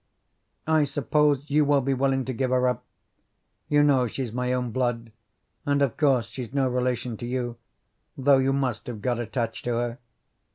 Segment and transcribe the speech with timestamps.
[0.65, 2.83] I suppose you will be willing to give her up.
[3.69, 5.11] You know she's my own blood,
[5.63, 7.57] and of course she's no relation to you,
[8.17, 9.99] though you must have got attached to her.